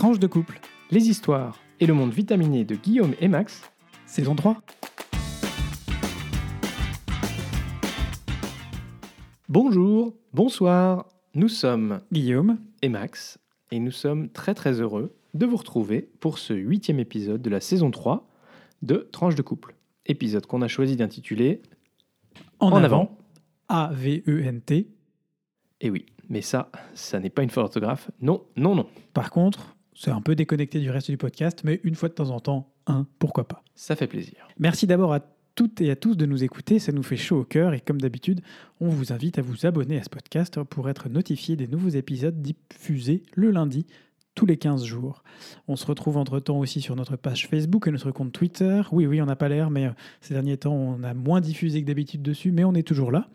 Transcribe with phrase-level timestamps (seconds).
[0.00, 0.58] Tranche de couple,
[0.90, 3.70] les histoires et le monde vitaminé de Guillaume et Max,
[4.06, 4.56] saison 3.
[9.50, 13.38] Bonjour, bonsoir, nous sommes Guillaume, et Max
[13.70, 17.60] et nous sommes très très heureux de vous retrouver pour ce huitième épisode de la
[17.60, 18.26] saison 3
[18.80, 19.74] de Tranche de couple.
[20.06, 21.60] Épisode qu'on a choisi d'intituler
[22.58, 23.18] en, En avant,
[23.68, 23.90] avant.
[23.90, 24.88] A-V-E-N-T.
[25.82, 28.10] Et oui, mais ça, ça n'est pas une faute d'orthographe.
[28.22, 28.86] Non, non, non.
[29.12, 32.30] Par contre, c'est un peu déconnecté du reste du podcast, mais une fois de temps
[32.30, 33.62] en temps, un, pourquoi pas.
[33.74, 34.48] Ça fait plaisir.
[34.58, 35.20] Merci d'abord à
[35.54, 38.00] toutes et à tous de nous écouter, ça nous fait chaud au cœur et comme
[38.00, 38.40] d'habitude,
[38.80, 42.40] on vous invite à vous abonner à ce podcast pour être notifié des nouveaux épisodes
[42.40, 43.84] diffusés le lundi
[44.34, 45.22] tous les 15 jours.
[45.68, 48.80] On se retrouve entre-temps aussi sur notre page Facebook et notre compte Twitter.
[48.92, 49.90] Oui, oui, on n'a pas l'air, mais euh,
[50.22, 53.28] ces derniers temps, on a moins diffusé que d'habitude dessus, mais on est toujours là.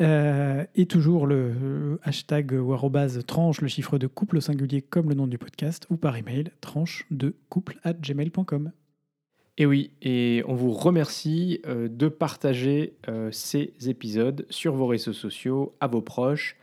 [0.00, 5.10] Euh, et toujours le hashtag ou arrobase tranche, le chiffre de couple au singulier comme
[5.10, 8.72] le nom du podcast, ou par email tranche de couple at gmail.com.
[9.58, 15.12] Et oui, et on vous remercie euh, de partager euh, ces épisodes sur vos réseaux
[15.12, 16.56] sociaux, à vos proches,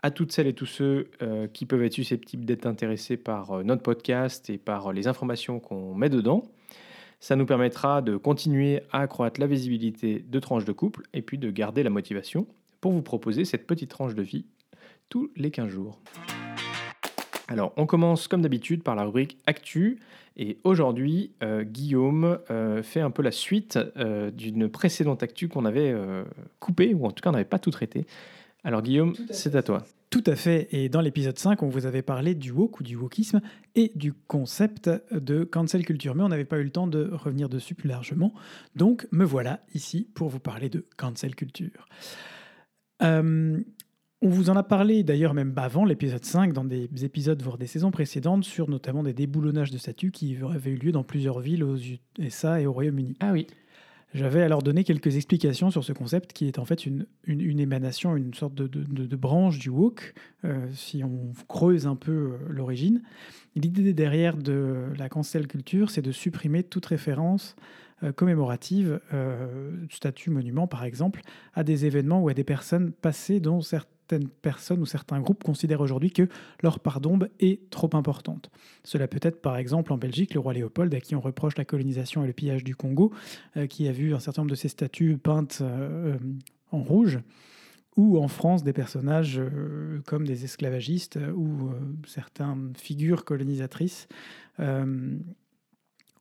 [0.00, 1.08] à toutes celles et tous ceux
[1.54, 6.10] qui peuvent être susceptibles d'être intéressés par notre podcast et par les informations qu'on met
[6.10, 6.42] dedans.
[7.20, 11.38] Ça nous permettra de continuer à accroître la visibilité de tranches de couple et puis
[11.38, 12.46] de garder la motivation
[12.84, 14.44] pour vous proposer cette petite tranche de vie
[15.08, 16.02] tous les 15 jours.
[17.48, 20.00] Alors, on commence comme d'habitude par la rubrique Actu.
[20.36, 25.64] Et aujourd'hui, euh, Guillaume euh, fait un peu la suite euh, d'une précédente actu qu'on
[25.64, 25.94] avait
[26.60, 28.06] coupée, ou en tout cas on n'avait pas tout traité.
[28.64, 29.86] Alors Guillaume, c'est à toi.
[30.10, 30.68] Tout à fait.
[30.70, 33.40] Et dans l'épisode 5, on vous avait parlé du woke ou du wokisme
[33.76, 36.14] et du concept de cancel culture.
[36.14, 38.34] Mais on n'avait pas eu le temps de revenir dessus plus largement.
[38.76, 41.88] Donc, me voilà ici pour vous parler de cancel culture.
[43.02, 43.60] Euh,
[44.22, 47.66] on vous en a parlé d'ailleurs même avant l'épisode 5, dans des épisodes, voire des
[47.66, 51.62] saisons précédentes, sur notamment des déboulonnages de statuts qui avaient eu lieu dans plusieurs villes
[51.62, 51.76] aux
[52.18, 53.16] USA et au Royaume-Uni.
[53.20, 53.46] Ah oui.
[54.14, 58.14] J'avais alors donné quelques explications sur ce concept qui est en fait une, une, émanation,
[58.14, 60.14] une sorte de, de- branche du woke,
[60.44, 63.02] euh, si on creuse un peu euh, l'origine.
[63.56, 67.56] L'idée derrière de la cancel culture, c'est de supprimer toute référence
[68.04, 71.20] euh, commémorative, euh, statut, monument par exemple,
[71.52, 73.62] à des événements ou à des personnes passées dont
[74.06, 76.28] certaines personnes ou certains groupes considèrent aujourd'hui que
[76.62, 78.50] leur part d'ombre est trop importante.
[78.82, 81.64] Cela peut être par exemple en Belgique le roi Léopold à qui on reproche la
[81.64, 83.12] colonisation et le pillage du Congo,
[83.56, 86.18] euh, qui a vu un certain nombre de ses statues peintes euh, euh,
[86.70, 87.18] en rouge,
[87.96, 89.40] ou en France des personnages
[90.04, 91.70] comme des esclavagistes ou
[92.08, 94.08] certaines figures colonisatrices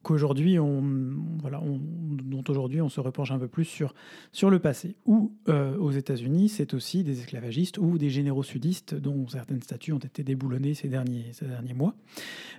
[0.04, 3.96] qu'aujourd'hui dont aujourd'hui on se repenche un peu plus sur
[4.32, 4.96] sur le passé.
[5.06, 9.94] Ou euh, aux États-Unis c'est aussi des esclavagistes ou des généraux sudistes dont certaines statues
[9.94, 11.96] ont été déboulonnées ces derniers ces derniers mois.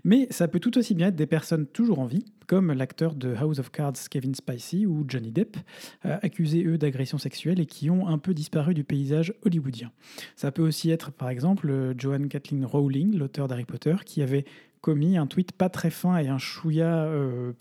[0.03, 3.34] Mais ça peut tout aussi bien être des personnes toujours en vie comme l'acteur de
[3.34, 5.56] House of Cards Kevin Spacey ou Johnny Depp
[6.05, 9.93] euh, accusés eux d'agression sexuelle et qui ont un peu disparu du paysage hollywoodien.
[10.37, 14.44] Ça peut aussi être par exemple euh, Joanne Kathleen Rowling l'auteur d'Harry Potter qui avait
[14.84, 17.52] commis un tweet pas très fin et un chouïa euh,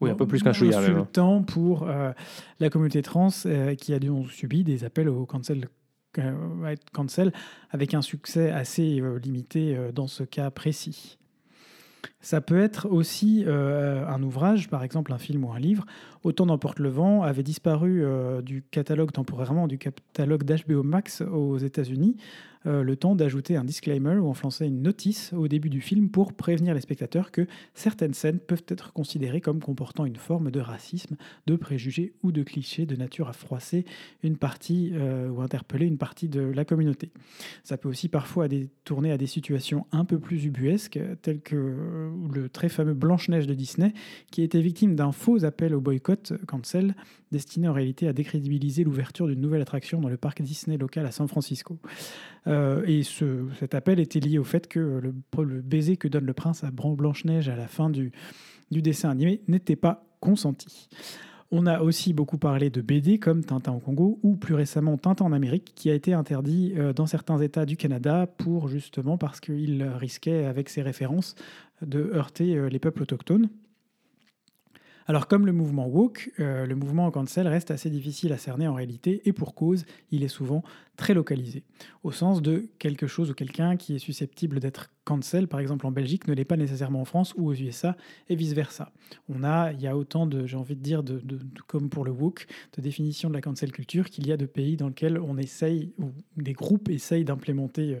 [0.00, 2.12] Oui, un peu plus qu'un chouïa, insultant pour euh,
[2.58, 5.68] la communauté trans euh, qui a dû subi des appels au cancel
[6.64, 7.32] à être cancel
[7.70, 11.18] avec un succès assez limité dans ce cas précis.
[12.22, 15.86] Ça peut être aussi euh, un ouvrage, par exemple un film ou un livre.
[16.22, 21.56] Autant d'emporte le vent avait disparu euh, du catalogue temporairement du catalogue d'HBO Max aux
[21.56, 22.16] États-Unis,
[22.66, 26.10] euh, le temps d'ajouter un disclaimer ou en français une notice au début du film
[26.10, 30.60] pour prévenir les spectateurs que certaines scènes peuvent être considérées comme comportant une forme de
[30.60, 31.16] racisme,
[31.46, 33.86] de préjugés ou de clichés de nature à froisser
[34.22, 34.92] une partie
[35.30, 37.10] ou interpeller une partie de la communauté.
[37.64, 38.46] Ça peut aussi parfois
[38.84, 43.46] tourner à des situations un peu plus ubuesques, telles que euh, le très fameux Blanche-Neige
[43.46, 43.92] de Disney,
[44.30, 46.94] qui été victime d'un faux appel au boycott cancel,
[47.32, 51.12] destiné en réalité à décrédibiliser l'ouverture d'une nouvelle attraction dans le parc Disney local à
[51.12, 51.78] San Francisco.
[52.46, 55.12] Euh, et ce, cet appel était lié au fait que le,
[55.60, 58.12] baiser que donne le prince à Blanche-Neige à la fin du
[58.70, 60.88] dessin animé n'était pas consenti.
[61.52, 65.24] On a aussi beaucoup parlé de BD comme Tintin au Congo ou plus récemment Tintin
[65.24, 69.40] en Amérique qui a été interdit euh, dans certains États du Canada pour justement parce
[69.40, 71.34] qu'il risquait avec ses références
[71.82, 73.48] de heurter euh, les peuples autochtones.
[75.08, 78.74] Alors comme le mouvement woke, euh, le mouvement cancel reste assez difficile à cerner en
[78.74, 80.62] réalité et pour cause, il est souvent
[80.96, 81.64] très localisé,
[82.04, 85.90] au sens de quelque chose ou quelqu'un qui est susceptible d'être cancel, par exemple en
[85.90, 87.96] Belgique, ne l'est pas nécessairement en France ou aux USA,
[88.28, 88.92] et vice-versa.
[89.28, 91.20] On a, il y a autant de, j'ai envie de dire, de,
[91.66, 92.46] comme pour le WOOC,
[92.76, 95.92] de définition de la cancel culture qu'il y a de pays dans lesquels on essaye,
[95.98, 98.00] ou des groupes essayent d'implémenter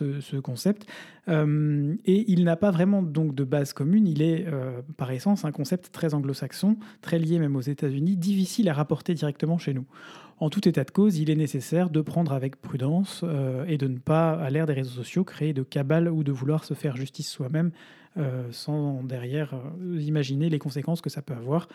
[0.00, 0.86] euh, ce, concept.
[1.28, 5.44] Euh, et il n'a pas vraiment donc de base commune, il est euh, par essence
[5.44, 9.84] un concept très anglo-saxon, très lié même aux États-Unis, difficile à rapporter directement chez nous.
[10.38, 13.88] En tout état de cause, il est nécessaire de prendre avec prudence euh, et de
[13.88, 16.94] ne pas, à l'ère des réseaux sociaux, créer de cabale ou de vouloir se faire
[16.94, 17.70] justice soi-même
[18.18, 21.68] euh, sans derrière euh, imaginer les conséquences que ça peut avoir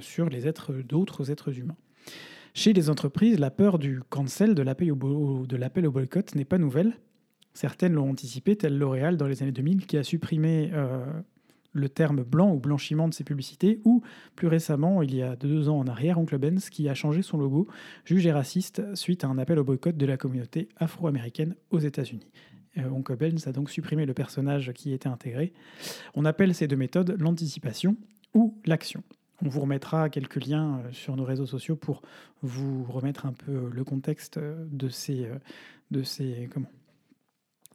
[0.00, 1.76] sur les êtres d'autres êtres humains.
[2.54, 6.96] Chez les entreprises, la peur du cancel, de l'appel au, au boycott, n'est pas nouvelle.
[7.52, 10.70] Certaines l'ont anticipé, telle L'Oréal dans les années 2000, qui a supprimé
[11.74, 14.02] le terme blanc ou blanchiment de ses publicités, ou
[14.36, 17.36] plus récemment, il y a deux ans en arrière, Oncle Benz qui a changé son
[17.36, 17.68] logo,
[18.04, 22.30] jugé raciste suite à un appel au boycott de la communauté afro-américaine aux États-Unis.
[22.78, 25.52] Euh, Oncle Benz a donc supprimé le personnage qui était intégré.
[26.14, 27.96] On appelle ces deux méthodes l'anticipation
[28.34, 29.02] ou l'action.
[29.44, 32.02] On vous remettra quelques liens euh, sur nos réseaux sociaux pour
[32.42, 35.38] vous remettre un peu le contexte de ces, euh,
[35.90, 36.70] de ces comment,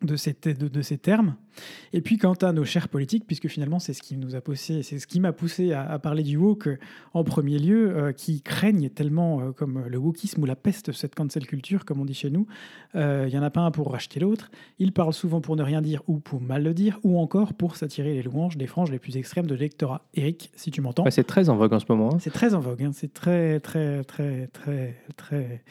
[0.02, 1.36] de ces, de, ces, termes.
[1.92, 4.82] Et puis quant à nos chers politiques, puisque finalement c'est ce qui nous a poussé,
[4.82, 6.70] c'est ce qui m'a poussé à, parler du woke
[7.14, 11.16] en premier lieu, euh, qui craignent tellement euh, comme le wokisme ou la peste, cette
[11.16, 12.48] cancel culture, comme on dit chez nous.
[12.96, 14.52] Euh, il y en a pas un pour racheter l'autre.
[14.80, 17.76] Ils parlent souvent pour ne rien dire ou pour mal le dire, ou encore pour
[17.76, 20.08] s'attirer les louanges des franges les plus extrêmes de l'électorat.
[20.14, 21.04] Eric, si tu m'entends.
[21.10, 22.14] c'est très en vogue en ce moment.
[22.14, 22.20] Hein.
[22.22, 22.84] C'est très en vogue.
[22.84, 22.92] Hein.
[22.94, 25.64] C'est très, très, très, très, très.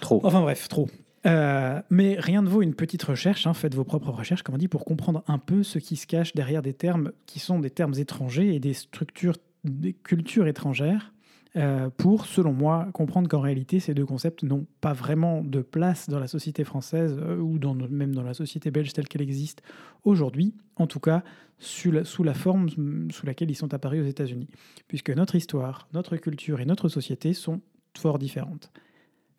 [0.00, 0.20] Trop.
[0.24, 0.88] Enfin bref, trop.
[1.26, 4.58] Euh, mais rien ne vaut une petite recherche, hein, faites vos propres recherches, comme on
[4.58, 7.70] dit, pour comprendre un peu ce qui se cache derrière des termes qui sont des
[7.70, 11.12] termes étrangers et des structures, des cultures étrangères,
[11.56, 16.08] euh, pour, selon moi, comprendre qu'en réalité, ces deux concepts n'ont pas vraiment de place
[16.08, 17.58] dans la société française euh, ou
[17.90, 19.60] même dans la société belge telle qu'elle existe
[20.04, 21.24] aujourd'hui, en tout cas
[21.58, 22.68] sous la, sous la forme
[23.10, 24.48] sous laquelle ils sont apparus aux États-Unis,
[24.86, 27.60] puisque notre histoire, notre culture et notre société sont
[27.98, 28.70] fort différentes.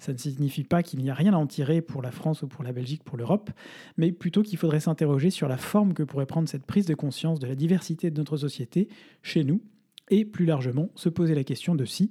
[0.02, 2.48] Ça ne signifie pas qu'il n'y a rien à en tirer pour la France ou
[2.48, 3.52] pour la Belgique, pour l'Europe,
[3.98, 7.38] mais plutôt qu'il faudrait s'interroger sur la forme que pourrait prendre cette prise de conscience
[7.38, 8.90] de la diversité de notre société
[9.22, 9.62] chez nous,
[10.10, 12.10] et plus largement se poser la question de si,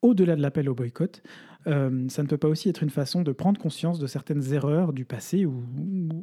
[0.00, 1.24] au-delà de l'appel au boycott,
[1.66, 4.92] euh, ça ne peut pas aussi être une façon de prendre conscience de certaines erreurs
[4.92, 5.64] du passé ou,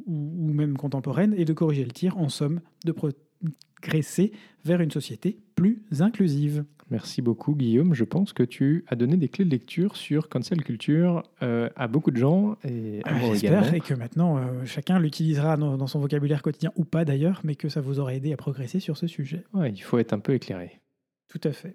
[0.06, 4.32] ou même contemporaines et de corriger le tir, en somme, de progresser
[4.64, 6.64] vers une société plus inclusive.
[6.92, 7.94] Merci beaucoup Guillaume.
[7.94, 11.88] Je pense que tu as donné des clés de lecture sur cancel culture euh, à
[11.88, 16.00] beaucoup de gens et à moi J'espère et que maintenant euh, chacun l'utilisera dans, son
[16.00, 19.06] vocabulaire quotidien ou pas d'ailleurs, mais que ça vous aura aidé à progresser sur ce
[19.06, 19.42] sujet.
[19.54, 20.80] Ouais, il faut être un peu éclairé.
[21.28, 21.74] Tout à fait.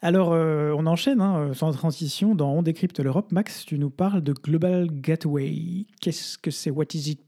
[0.00, 3.32] Alors, euh, on enchaîne hein, sans transition dans On décrypte l'Europe.
[3.32, 5.84] Max, tu nous parles de Global Gateway.
[6.00, 6.70] Qu'est-ce que c'est?
[6.70, 7.20] What is it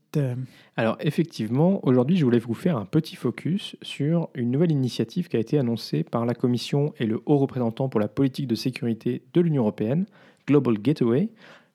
[0.77, 5.37] Alors effectivement, aujourd'hui, je voulais vous faire un petit focus sur une nouvelle initiative qui
[5.37, 9.23] a été annoncée par la Commission et le haut représentant pour la politique de sécurité
[9.33, 10.07] de l'Union européenne,
[10.47, 11.29] Global Gateway.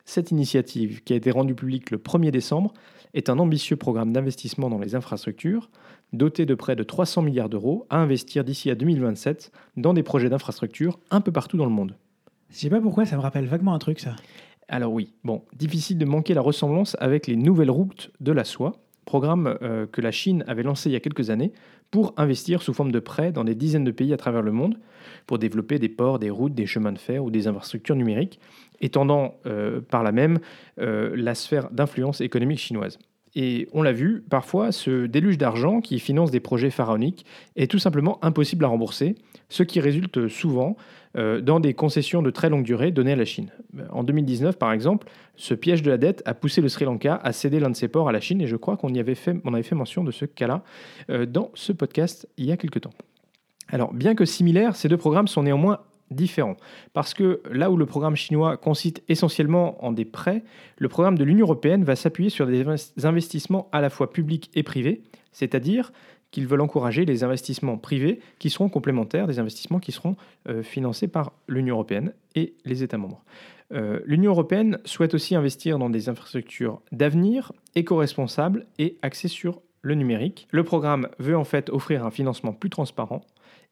[0.06, 2.74] Cette initiative, qui a été rendue publique le 1er décembre,
[3.13, 5.69] est un ambitieux programme d'investissement dans les infrastructures,
[6.13, 10.30] doté de près de 300 milliards d'euros à investir d'ici à 2027 dans des projets
[10.30, 11.95] d'infrastructures un peu partout dans le monde.
[12.50, 14.16] Je sais pas pourquoi, ça me rappelle vaguement un truc ça.
[14.69, 18.74] Alors oui, bon, difficile de manquer la ressemblance avec les nouvelles routes de la soie,
[19.06, 21.54] programme euh, que la Chine avait lancé il y a quelques années
[21.90, 24.78] pour investir sous forme de prêts dans des dizaines de pays à travers le monde,
[25.25, 28.42] pour développer des ports, des routes, des chemins de fer ou des infrastructures numériques,
[28.81, 30.40] étendant euh, par là même
[30.80, 33.00] euh, la sphère d'influence économique chinoise.
[33.39, 37.23] Et on l'a vu, parfois, ce déluge d'argent qui finance des projets pharaoniques
[37.56, 39.14] est tout simplement impossible à rembourser,
[39.47, 40.76] ce qui résulte souvent
[41.16, 43.52] euh, dans des concessions de très longue durée données à la Chine.
[43.92, 47.31] En 2019, par exemple, ce piège de la dette a poussé le Sri Lanka à
[47.31, 49.35] céder l'un de ses ports à la Chine, et je crois qu'on avait fait
[49.76, 50.64] mention de ce cas-là
[51.12, 52.94] euh, dans ce podcast il y a quelque temps.
[53.69, 56.57] Alors, bien que similaires, ces deux programmes sont néanmoins différent.
[56.94, 60.44] Parce que là où le programme chinois consiste essentiellement en des prêts,
[60.78, 62.66] le programme de l'Union européenne va s'appuyer sur des
[63.06, 65.92] investissements à la fois publics et privés, c'est-à-dire
[66.31, 70.18] qu'ils veulent encourager les investissements privés qui seront complémentaires des investissements qui seront
[70.49, 73.23] euh, financés par l'Union européenne et les États membres.
[73.73, 79.95] Euh, L'Union européenne souhaite aussi investir dans des infrastructures d'avenir, éco-responsables et axées sur le
[79.95, 80.47] numérique.
[80.52, 83.21] Le programme veut en fait offrir un financement plus transparent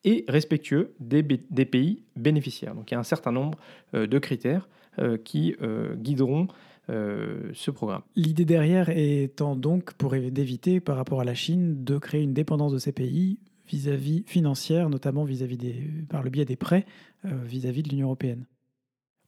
[0.05, 1.23] et respectueux des,
[1.65, 2.75] pays bénéficiaires.
[2.75, 3.57] Donc il y a un certain nombre
[3.93, 4.69] euh, de critères
[4.99, 6.47] euh, qui euh, guideront
[6.87, 8.03] ce programme.
[8.15, 9.93] L'idée derrière étant donc
[10.31, 14.87] d'éviter par rapport à la Chine de créer une dépendance de ces pays vis-à-vis financière,
[14.87, 15.57] notamment vis-à-vis
[16.07, 16.85] par le biais des prêts
[17.23, 18.45] vis-à-vis de l'Union européenne.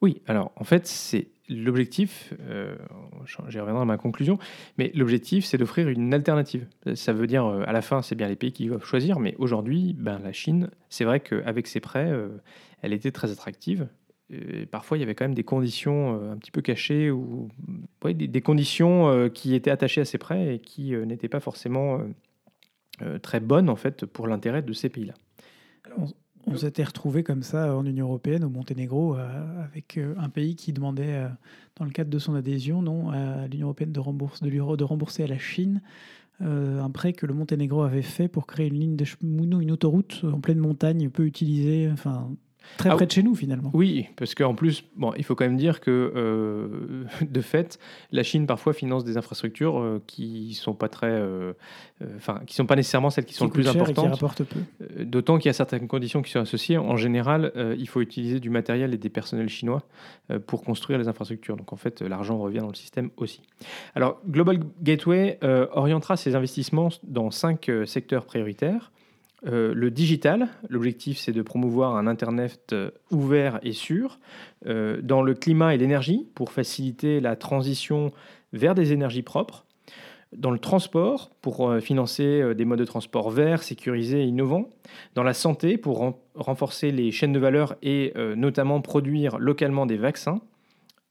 [0.02, 2.76] Oui, alors en fait, c'est l'objectif, euh,
[3.26, 4.38] j'y reviendrai à ma conclusion,
[4.78, 6.68] mais l'objectif, c'est d'offrir une alternative.
[6.96, 9.34] Ça veut dire, euh, à la fin, c'est bien les pays qui doivent choisir, mais
[9.38, 12.30] aujourd'hui, ben, la Chine, c'est vrai qu'avec ses prêts, euh,
[12.82, 13.88] elle était très attractive.
[14.30, 17.50] Et parfois, il y avait quand même des conditions euh, un petit peu cachées, ou
[18.04, 22.00] des, conditions euh, qui étaient attachées à ces prêts et qui euh, n'étaient pas forcément
[22.00, 22.04] euh,
[23.04, 25.14] euh, très bonnes, en fait, pour l'intérêt de ces pays-là.
[26.50, 30.56] On s'était retrouvé comme ça en Union européenne, au Monténégro, euh, avec euh, un pays
[30.56, 31.28] qui demandait, euh,
[31.76, 34.00] dans le cadre de son adhésion, non, à l'Union européenne de,
[34.76, 35.82] de, rembourser à la Chine
[36.40, 40.22] un prêt que le Monténégro avait fait pour créer une ligne de chemin, une autoroute
[40.24, 41.90] en pleine montagne, peu utilisée,
[42.78, 43.72] très Ah près de chez nous finalement.
[43.74, 47.80] Oui, parce qu'en plus, bon, il faut quand même dire que euh, de fait,
[48.12, 51.54] la Chine parfois finance des infrastructures euh, qui sont pas très, euh,
[52.18, 54.24] enfin, qui sont pas nécessairement celles qui sont qui les plus importantes.
[55.00, 56.78] D'autant qu'il y a certaines conditions qui sont associées.
[56.78, 59.84] En général, il faut utiliser du matériel et des personnels chinois
[60.46, 61.58] pour construire les infrastructures.
[61.58, 63.42] Donc en fait, l'argent revient dans le système aussi.
[63.96, 65.40] Alors Global Gateway
[65.72, 68.92] orientera ses investissements dans cinq secteurs prioritaires.
[69.46, 74.20] Euh, le digital, l'objectif c'est de promouvoir un Internet euh, ouvert et sûr.
[74.66, 78.12] Euh, dans le climat et l'énergie, pour faciliter la transition
[78.52, 79.66] vers des énergies propres.
[80.36, 84.70] Dans le transport, pour financer des modes de transport verts, sécurisés et innovants.
[85.16, 89.96] Dans la santé, pour ren- renforcer les chaînes de valeur et notamment produire localement des
[89.96, 90.42] vaccins.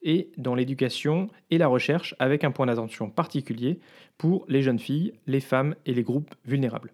[0.03, 3.81] Et dans l'éducation et la recherche, avec un point d'attention particulier
[4.19, 6.93] pour les jeunes filles, les femmes et les groupes vulnérables.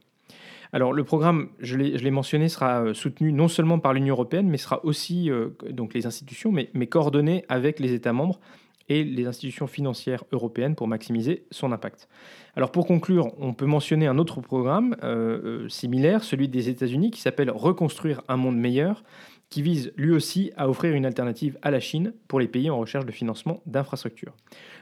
[0.75, 4.57] Alors le programme, je l'ai mentionné, sera euh, soutenu non seulement par l'Union européenne, mais
[4.57, 8.41] sera aussi, euh, donc les institutions, mais, coordonné avec les États membres
[8.89, 12.09] et les institutions financières européennes pour maximiser son impact.
[12.57, 17.21] Alors pour conclure, on peut mentionner un autre programme euh, similaire, celui des États-Unis, qui
[17.21, 19.05] s'appelle Reconstruire un monde meilleur,
[19.53, 22.79] qui vise lui aussi à offrir une alternative à la Chine pour les pays en
[22.79, 24.33] recherche de financement d'infrastructures.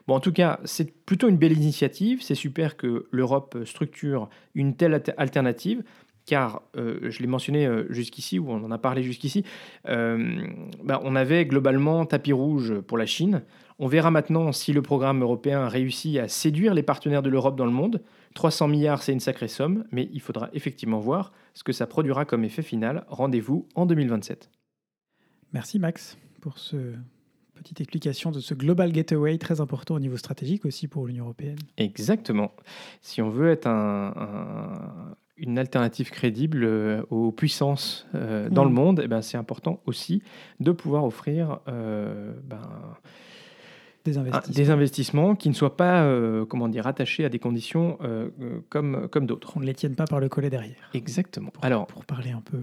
[0.07, 2.23] Bon, en tout cas, c'est plutôt une belle initiative.
[2.23, 5.83] C'est super que l'Europe structure une telle alter- alternative,
[6.25, 9.45] car euh, je l'ai mentionné euh, jusqu'ici, ou on en a parlé jusqu'ici,
[9.89, 10.47] euh,
[10.85, 13.43] bah, on avait globalement tapis rouge pour la Chine.
[13.81, 17.65] On verra maintenant si le programme européen réussit à séduire les partenaires de l'Europe dans
[17.65, 18.03] le monde.
[18.35, 22.25] 300 milliards, c'est une sacrée somme, mais il faudra effectivement voir ce que ça produira
[22.25, 23.05] comme effet final.
[23.09, 24.60] Rendez-vous en 2027.
[25.53, 26.77] Merci Max pour ce
[27.55, 31.59] petite explication de ce Global Gateway très important au niveau stratégique aussi pour l'Union européenne.
[31.77, 32.53] Exactement.
[33.03, 38.69] Si on veut être un- un- une alternative crédible euh, aux puissances euh, dans Mm.
[38.69, 40.23] le monde, eh ben, c'est important aussi
[40.61, 42.61] de pouvoir offrir euh, ben,
[44.07, 44.55] Des un- investissements.
[44.65, 47.99] des investissements qui ne soient pas euh, comment dire, attachés à des conditions
[48.71, 49.53] comme, comme d'autres.
[49.57, 50.91] On ne les tienne pas par le collet derrière.
[50.95, 51.51] Exactement.
[51.51, 52.63] Pour, Alors, pour parler un peu.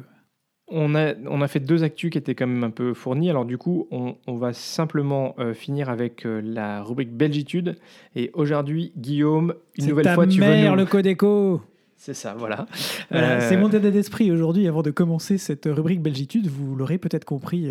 [0.70, 3.30] On a, on a fait deux actus qui étaient quand même un peu fournis.
[3.30, 7.78] Alors du coup, on, on va simplement euh, finir avec euh, la rubrique Belgitude.
[8.18, 10.80] Et aujourd'hui, Guillaume, une nouvelle ta fois, tu veux mère, nous...
[10.80, 11.62] le Codeco
[11.96, 12.66] C'est ça, voilà.
[13.10, 16.48] Voilà, Euh, C'est mon état d'esprit aujourd'hui avant de commencer cette rubrique Belgitude.
[16.48, 17.70] Vous l'aurez peut-être compris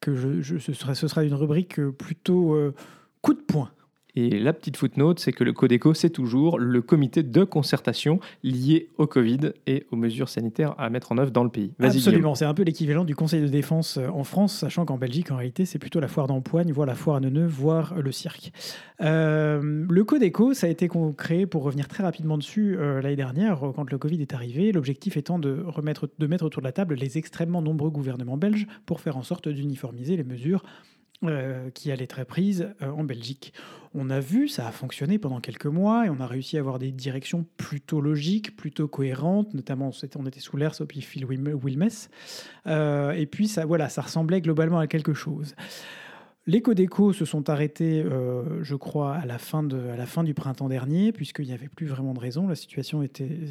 [0.00, 2.56] que je, je- ce, sera, ce sera une rubrique plutôt
[3.20, 3.70] coup de poing.
[4.16, 8.88] Et la petite footnote, c'est que le Codeco, c'est toujours le comité de concertation lié
[8.96, 11.72] au Covid et aux mesures sanitaires à mettre en œuvre dans le pays.
[11.80, 15.30] Absolument, c'est un peu l'équivalent du Conseil de défense euh, en France, sachant qu'en Belgique,
[15.32, 18.52] en réalité, c'est plutôt la foire d'empoigne, voire la foire à neuneux, voire le cirque.
[19.00, 23.60] Euh, le Codeco, ça a été créé pour revenir très rapidement dessus euh, l'année dernière,
[23.74, 24.70] quand le Covid est arrivé.
[24.70, 28.66] L'objectif étant de, remettre, de mettre autour de la table les extrêmement nombreux gouvernements belges
[28.86, 30.62] pour faire en sorte d'uniformiser les mesures
[31.22, 33.52] euh, qui allaient être prises euh, en Belgique.
[33.94, 36.80] On a vu, ça a fonctionné pendant quelques mois et on a réussi à avoir
[36.80, 42.10] des directions plutôt logiques, plutôt cohérentes, notamment on était sous l'air Sophie Phil Wilm- Wilmès.
[42.66, 45.54] Euh, et puis ça, voilà, ça ressemblait globalement à quelque chose.
[46.46, 51.46] Les Codeco se sont arrêtés, euh, je crois, à la, fin du printemps dernier, puisqu'il
[51.46, 52.46] n'y avait plus vraiment de raison.
[52.46, 53.02] La situation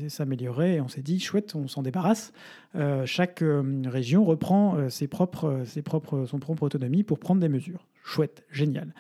[0.10, 2.34] s'améliorait et on s'est dit, chouette, on s'en débarrasse.
[2.76, 7.88] Euh, chaque euh, région reprend son propre autonomie pour prendre des mesures.
[8.04, 8.94] Chouette, génial.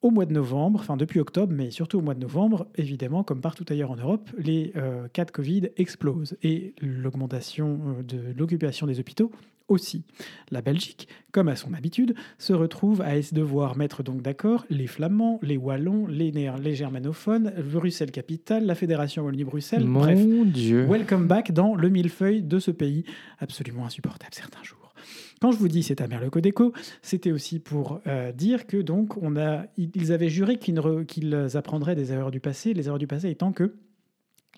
[0.00, 3.40] Au mois de novembre, enfin depuis octobre, mais surtout au mois de novembre, évidemment, comme
[3.40, 4.72] partout ailleurs en Europe, les
[5.12, 9.32] cas de Covid explosent et l'augmentation de l'occupation des hôpitaux
[9.68, 10.04] aussi.
[10.50, 15.38] La Belgique, comme à son habitude, se retrouve à devoir mettre donc d'accord les Flamands,
[15.42, 20.86] les Wallons, les, Néer- les Germanophones, Bruxelles Capitale, la Fédération Wallonie-Bruxelles, Mon bref, Dieu.
[20.86, 23.04] Welcome back dans le millefeuille de ce pays
[23.38, 24.94] absolument insupportable certains jours.
[25.40, 29.22] Quand je vous dis c'est mère le Codeco, c'était aussi pour euh, dire que donc
[29.22, 32.98] on a, ils avaient juré qu'ils re- qu'ils apprendraient des erreurs du passé, les erreurs
[32.98, 33.74] du passé étant que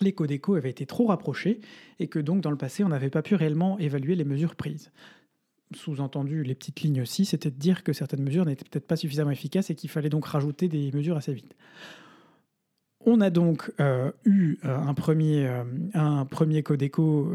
[0.00, 1.60] les Codeco avaient été trop rapprochés
[1.98, 4.90] et que donc dans le passé on n'avait pas pu réellement évaluer les mesures prises.
[5.74, 9.30] sous-entendu les petites lignes aussi, c'était de dire que certaines mesures n'étaient peut-être pas suffisamment
[9.30, 11.54] efficaces et qu'il fallait donc rajouter des mesures assez vite.
[13.06, 15.62] On a donc euh, eu euh, un premier, euh,
[15.94, 17.30] un premier Codeco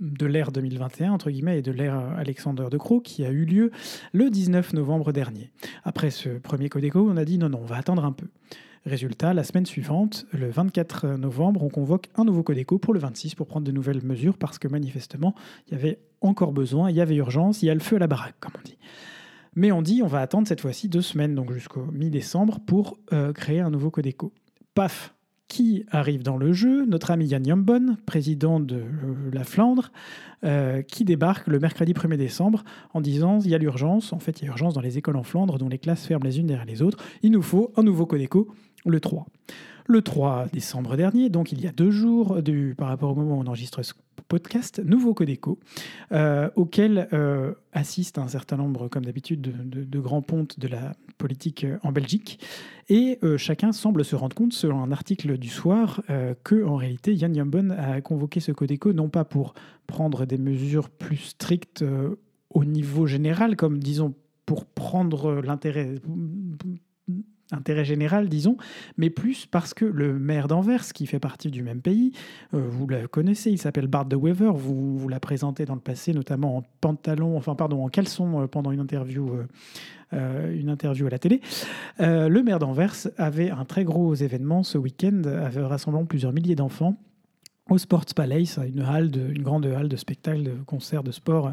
[0.00, 3.70] de l'ère 2021, entre guillemets, et de l'ère Alexander de Croo, qui a eu lieu
[4.12, 5.50] le 19 novembre dernier.
[5.84, 8.26] Après ce premier Codeco, on a dit non, non, on va attendre un peu.
[8.84, 13.36] Résultat, la semaine suivante, le 24 novembre, on convoque un nouveau Codeco pour le 26
[13.36, 15.34] pour prendre de nouvelles mesures parce que manifestement,
[15.68, 17.98] il y avait encore besoin, il y avait urgence, il y a le feu à
[18.00, 18.78] la baraque, comme on dit.
[19.54, 22.98] Mais on dit on va attendre cette fois-ci deux semaines, donc jusqu'au mi-décembre, pour
[23.34, 24.32] créer un nouveau Codeco.
[24.74, 25.14] Paf,
[25.52, 26.86] qui arrive dans le jeu?
[26.86, 29.92] Notre ami Yann Jambon, président de euh, la Flandre,
[30.44, 34.40] euh, qui débarque le mercredi 1er décembre en disant il y a l'urgence, en fait
[34.40, 36.46] il y a urgence dans les écoles en Flandre dont les classes ferment les unes
[36.46, 38.48] derrière les autres, il nous faut un nouveau Codeco,
[38.86, 39.26] le 3.
[39.86, 43.36] Le 3 décembre dernier, donc il y a deux jours du, par rapport au moment
[43.36, 43.94] où on enregistre ce
[44.28, 45.58] podcast, nouveau Codeco,
[46.12, 51.64] euh, auquel euh, assiste un certain nombre, comme d'habitude, de, grands pontes de la politique
[51.64, 52.40] euh, en Belgique.
[52.88, 56.02] Et chacun semble se rendre compte, selon un article du soir,
[56.44, 59.54] que en réalité, Yann Jambon a convoqué ce Codeco non pas pour
[59.86, 61.84] prendre des mesures plus strictes
[62.50, 65.94] au niveau général, comme disons pour prendre l'intérêt
[67.52, 68.56] intérêt général, disons,
[68.96, 72.12] mais plus parce que le maire d'Anvers, qui fait partie du même pays,
[72.54, 75.80] euh, vous le connaissez, il s'appelle Bart de Wever, vous, vous l'a présenté dans le
[75.80, 79.30] passé, notamment en pantalon, enfin pardon, en caleçon euh, pendant une interview,
[80.12, 81.40] euh, une interview à la télé.
[81.98, 85.22] le maire d'Anvers avait un très gros événement ce week-end,
[85.56, 86.98] rassemblant plusieurs milliers d'enfants
[87.72, 91.52] au Sports Palace, une, halle une grande halle de spectacle, de concert, de sport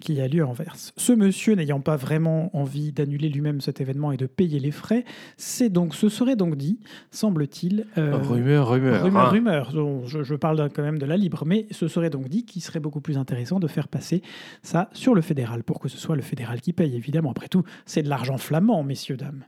[0.00, 0.74] qui a lieu à Anvers.
[0.96, 5.04] Ce monsieur n'ayant pas vraiment envie d'annuler lui-même cet événement et de payer les frais,
[5.36, 6.78] c'est donc, ce serait donc dit,
[7.10, 7.86] semble-t-il.
[7.98, 9.02] Euh, rumeur, rumeur.
[9.02, 9.28] Rumeur, hein.
[9.28, 10.06] rumeur.
[10.06, 12.80] Je, je, parle quand même de la libre, mais ce serait donc dit qu'il serait
[12.80, 14.22] beaucoup plus intéressant de faire passer
[14.62, 17.30] ça sur le fédéral pour que ce soit le fédéral qui paye, évidemment.
[17.30, 19.44] Après tout, c'est de l'argent flamand, messieurs, dames.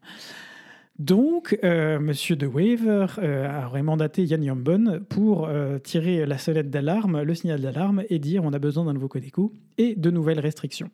[1.00, 6.68] Donc, euh, Monsieur De Waver euh, aurait mandaté Yann Yambon pour euh, tirer la sonnette
[6.68, 10.40] d'alarme, le signal d'alarme, et dire on a besoin d'un nouveau Codeco et de nouvelles
[10.40, 10.90] restrictions.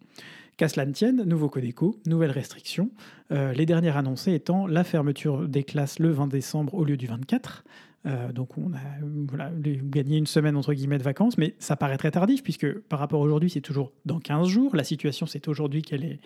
[0.58, 2.88] Qu'à cela ne tienne, nouveau Codeco, nouvelles restrictions.
[3.30, 7.64] les dernières annoncées étant la fermeture des classes le 20 décembre au lieu du 24,
[8.06, 12.10] euh, donc on a gagné une semaine entre guillemets de vacances, mais ça paraît très
[12.10, 14.76] tardif puisque par rapport à aujourd'hui c'est toujours dans 15 jours.
[14.76, 16.20] La situation c'est aujourd'hui qu'elle est,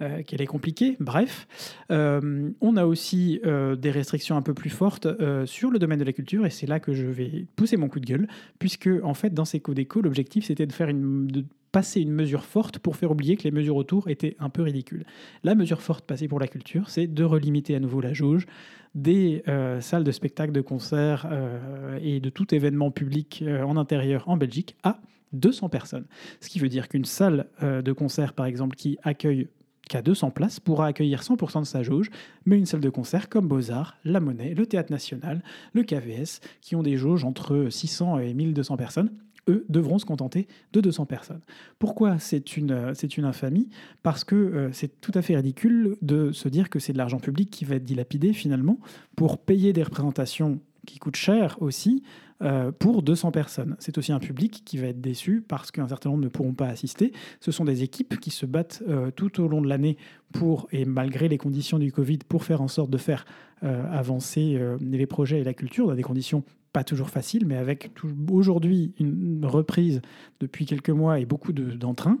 [0.00, 0.96] euh, est compliquée.
[1.00, 1.46] Bref,
[1.90, 3.40] euh, on a aussi
[3.78, 5.08] des restrictions un peu plus fortes
[5.46, 8.00] sur le domaine de la culture et c'est là que je vais pousser mon coup
[8.00, 11.46] de gueule puisque en fait dans ces codes éco l'objectif c'était de faire une,
[11.76, 15.04] passer une mesure forte pour faire oublier que les mesures autour étaient un peu ridicules.
[15.44, 18.46] La mesure forte passée pour la culture, c'est de relimiter à nouveau la jauge
[18.94, 23.76] des euh, salles de spectacle, de concerts euh, et de tout événement public euh, en
[23.76, 25.02] intérieur en Belgique à
[25.34, 26.06] 200 personnes.
[26.40, 29.48] Ce qui veut dire qu'une salle de concert, par exemple, qui accueille
[29.86, 32.08] qu'à 200 places pourra accueillir 100% de sa jauge,
[32.46, 35.42] mais une salle de concert comme Beaux-Arts, La Monnaie, le Théâtre National,
[35.74, 39.10] le KVS, qui ont des jauges entre 600 et 1200 personnes,
[39.48, 41.40] eux, devront se contenter de 200 personnes.
[41.78, 43.68] Pourquoi c'est une, euh, infamie?
[44.02, 47.18] Parce que euh, c'est tout à fait ridicule de se dire que c'est de l'argent
[47.18, 48.78] public qui va être dilapidé finalement
[49.16, 52.02] pour payer des représentations qui coûtent cher aussi
[52.42, 53.76] euh, pour 200 personnes.
[53.80, 56.68] C'est aussi un public qui va être déçu parce qu'un certain nombre ne pourront pas
[56.68, 57.12] assister.
[57.40, 58.84] Ce sont des équipes qui se battent
[59.16, 59.96] tout au long de l'année
[60.32, 63.24] pour, et malgré les conditions du Covid, pour faire en sorte de faire
[63.62, 66.44] avancer les projets et la culture dans des conditions
[66.76, 67.90] pas toujours facile, mais avec
[68.30, 70.02] aujourd'hui une reprise
[70.40, 72.18] depuis quelques mois et beaucoup d'entrain,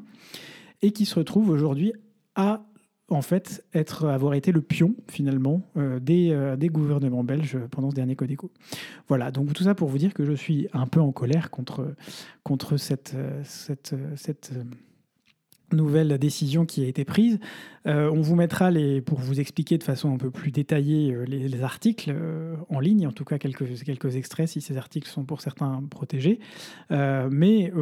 [0.80, 1.92] et qui se retrouve aujourd'hui
[2.36, 2.64] à
[3.10, 7.90] en fait être avoir été le pion finalement euh, des, euh, des, gouvernements belges pendant
[7.90, 8.50] ce dernier Codeco.
[9.08, 11.94] Voilà, donc tout ça pour vous dire que je suis un peu en colère contre,
[12.42, 14.52] contre cette, euh, cette, cette
[15.72, 17.38] nouvelle décision qui a été prise.
[17.86, 21.24] Euh, on vous mettra, les, pour vous expliquer de façon un peu plus détaillée euh,
[21.24, 25.24] les, articles euh, en ligne, en tout cas quelques, quelques extraits si ces articles sont
[25.24, 26.40] pour certains protégés.
[26.90, 27.72] mais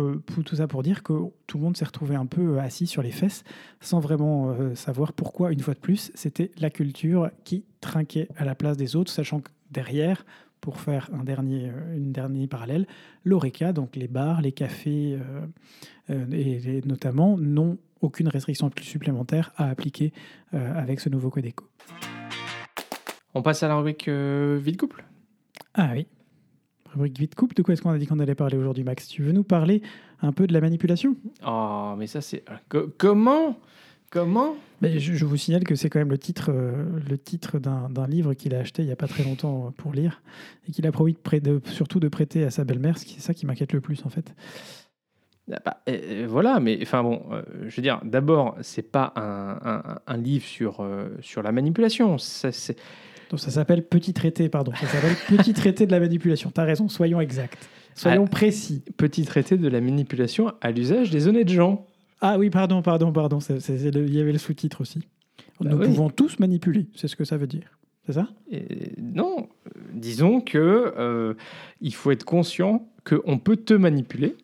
[0.44, 1.12] tout ça pour dire que
[1.47, 3.44] tout le monde s'est retrouvé un peu assis sur les fesses
[3.81, 8.55] sans vraiment savoir pourquoi, une fois de plus, c'était la culture qui trinquait à la
[8.55, 10.25] place des autres, sachant que derrière,
[10.64, 12.87] pour faire un dernier, une dernière parallèle,
[13.27, 15.18] l'ORECA, donc les bars, les cafés,
[16.09, 20.14] euh, et, notamment n'ont aucune restriction supplémentaire à appliquer
[20.55, 21.66] euh, avec ce nouveau code éco.
[23.35, 25.05] On passe à la rubrique euh, vide couple
[25.74, 26.07] Ah oui.
[26.94, 29.07] Rubrique vide couple, de quoi est-ce qu'on a dit qu'on allait parler aujourd'hui, Max?
[29.07, 29.83] Tu veux nous parler
[30.22, 31.14] un peu de la manipulation?
[31.46, 32.42] Oh, mais ça c'est.
[32.96, 33.59] comment?
[34.14, 38.35] Comment mais je, vous signale que c'est quand même le titre, le titre d'un livre
[38.35, 40.20] qu'il a acheté il n'y a pas très longtemps pour lire
[40.68, 43.72] et qu'il a promis de, surtout de prêter à sa belle-mère, c'est ça qui m'inquiète
[43.72, 44.35] le plus en fait.
[45.53, 49.59] Ah bah, euh, voilà, mais enfin bon, euh, je veux dire, d'abord, c'est pas un,
[49.64, 52.16] un- un livre sur, euh, sur la manipulation.
[52.18, 52.48] Ça,
[53.31, 54.72] Donc ça s'appelle Petit traité, pardon.
[54.79, 56.50] Ça s'appelle Petit traité de la manipulation.
[56.50, 57.68] T'as raison, soyons exacts.
[57.94, 58.31] Soyons Ah.
[58.31, 58.83] précis.
[58.96, 61.87] petit traité de la manipulation à l'usage des honnêtes gens.
[62.27, 63.39] Ah oui, pardon, pardon, pardon.
[63.41, 65.01] c'est- c'est- c'est le- Il y avait le sous-titre aussi.
[65.61, 65.87] Bah Nous oui.
[65.89, 67.79] pouvons tous manipuler, c'est ce que ça veut dire.
[68.07, 68.29] C'est ça?
[68.51, 69.49] Et non,
[69.93, 70.59] disons que
[70.99, 71.35] euh,
[71.83, 74.37] il faut être conscient qu'on peut te manipuler.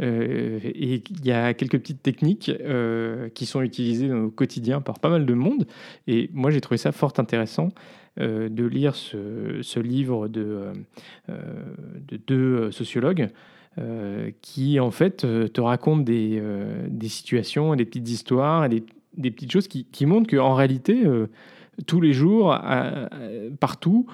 [0.00, 4.98] euh, et il y a quelques petites techniques euh, qui sont utilisées au quotidien par
[4.98, 5.66] pas mal de monde.
[6.06, 7.68] Et moi, j'ai trouvé ça fort intéressant
[8.18, 10.72] euh, de lire ce, ce livre de,
[11.28, 13.28] de deux sociologues
[13.78, 18.82] euh, qui, en fait, euh, te racontent des, euh, des situations, des petites histoires, et
[19.18, 21.04] des, petites choses qui, qui montrent qu'en réalité,
[21.86, 22.58] tous les jours,
[23.60, 24.06] partout,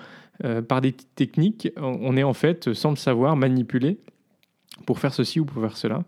[0.69, 3.99] par des petites techniques, on est en fait, sans le savoir, manipulé
[4.87, 6.05] pour faire ceci ou pour faire cela.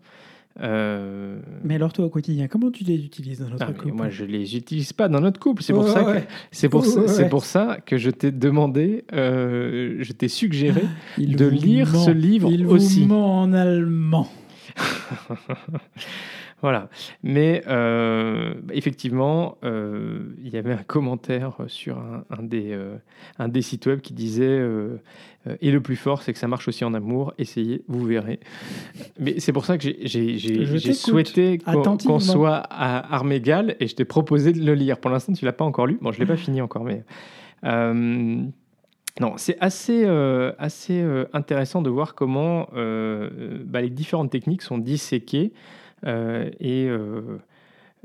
[0.61, 4.09] Euh, Mais alors toi au quotidien, comment tu les utilises dans notre ah, couple moi,
[4.09, 5.61] je les utilise pas dans notre couple.
[5.63, 6.19] C'est pour, ça que-
[6.51, 10.29] c'est pour, Ouais, ça- ouais, c'est pour ça que je t'ai demandé, euh, je t'ai
[10.29, 10.83] suggéré
[11.17, 11.99] Il de lire ment.
[12.05, 13.01] ce livre Il aussi.
[13.01, 14.29] vous ment en allemand.
[16.61, 16.89] Voilà.
[17.21, 22.95] Mais euh, effectivement, euh, il y avait un commentaire sur un, un des, euh,
[23.37, 24.61] un des sites web qui disait
[25.61, 27.33] Et le plus fort, c'est que ça marche aussi en amour.
[27.37, 28.39] Essayez, vous verrez.
[29.19, 34.05] Mais c'est pour ça que j'ai- souhaité qu'on soit à armes égales et je t'ai
[34.05, 34.97] proposé de le lire.
[34.97, 35.99] Pour l'instant, tu l'as pas encore lu.
[36.01, 37.03] Bon, je l'ai pas fini encore, mais.
[39.19, 44.61] non, c'est assez, euh, assez euh, intéressant de voir comment euh, bah, les différentes techniques
[44.61, 45.53] sont disséquées
[46.03, 47.39] et, euh,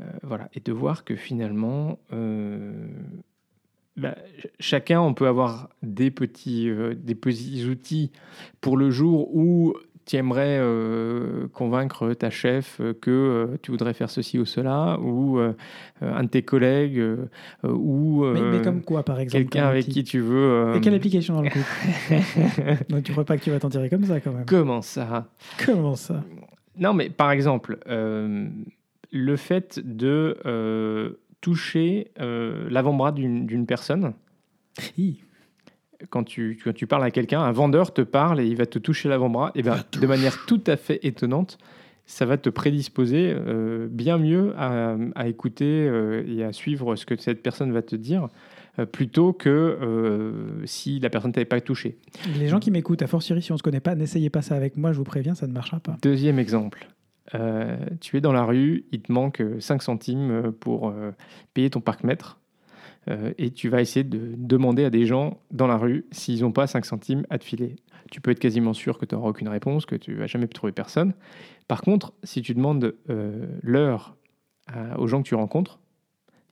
[0.01, 2.87] euh, voilà, et de voir que finalement, euh,
[3.97, 8.11] bah, ch- chacun, on peut avoir des petits, euh, des petits outils
[8.61, 9.75] pour le jour où
[10.07, 14.99] tu aimerais euh, convaincre ta chef euh, que euh, tu voudrais faire ceci ou cela,
[15.01, 15.55] ou euh,
[16.03, 17.27] euh, un de tes collègues, euh,
[17.65, 20.37] euh, ou Mais, mais euh, comme quoi par exemple quelqu'un avec qui tu veux.
[20.37, 21.71] euh, Et quelle application dans le couple
[22.89, 24.47] Donc tu crois pas que tu vas t'en tirer comme ça quand même.
[24.47, 25.29] Comment ça?
[25.65, 26.25] Comment ça?
[26.77, 28.49] Non, mais par exemple, euh,
[29.11, 34.15] le fait de euh, toucher euh, l'avant-bras d'une personne,
[34.97, 35.21] Hi.
[36.11, 38.79] quand tu, quand tu parles à quelqu'un, un vendeur te parle et il va te
[38.79, 41.59] toucher l'avant-bras, et ben, de manière tout à fait étonnante,
[42.07, 43.37] ça va te prédisposer
[43.89, 45.89] bien mieux à, à écouter
[46.27, 48.27] et à suivre ce que cette personne va te dire,
[48.87, 51.99] plutôt que euh, si la personne t'avait pas touché.
[52.39, 54.77] Les gens qui m'écoutent, à fortiori si on se connaît pas, n'essayez pas ça avec
[54.77, 55.97] moi, je vous préviens, ça ne marchera pas.
[56.03, 56.89] Deuxième exemple.
[57.35, 61.13] Euh, tu es dans la rue, il te manque euh, 5 centimes euh, pour euh,
[61.55, 62.41] payer ton parc-mètre.
[63.09, 66.51] euh, et tu vas essayer de demander à des gens dans la rue s'ils n'ont
[66.53, 67.77] pas 5 centimes à te filer.
[68.11, 70.73] Tu peux être quasiment sûr que tu n'auras aucune réponse, que tu vas jamais trouver
[70.73, 71.13] personne.
[71.69, 74.17] Par contre, si tu demandes euh, l'heure
[74.99, 75.81] aux gens que tu rencontres,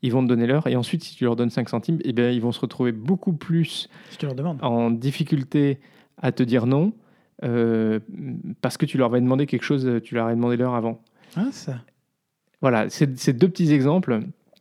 [0.02, 0.66] ils vont te donner l'heure.
[0.66, 3.32] Et ensuite, si tu leur donnes 5 centimes, eh bien, ils vont se retrouver beaucoup
[3.32, 4.58] plus Si tu leur demandes.
[4.62, 5.78] en difficulté
[6.20, 6.92] à te dire non
[7.44, 8.00] euh,
[8.60, 11.00] parce que tu leur avais demandé quelque chose, tu leur avais demandé l'heure avant.
[11.36, 11.80] Ah ça
[12.60, 14.20] Voilà, c'est c'est deux petits exemples.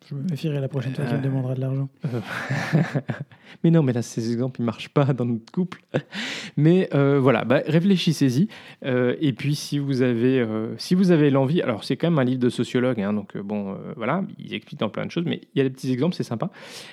[0.10, 1.90] Je me méfierai la prochaine fois qu'il me Euh, demandera de l'argent.
[3.64, 5.82] mais non, mais là, ces exemples, ils marchent pas dans notre couple.
[6.58, 8.48] Mais euh, voilà, bah, réfléchissez-y.
[8.86, 12.20] Euh, et puis, si vous avez, euh, si vous avez l'envie, alors c'est quand même
[12.20, 15.42] un livre de sociologue, hein, donc bon, voilà, ils expliquent dans plein de choses, mais
[15.54, 16.50] il y a des petits exemples, c'est sympa.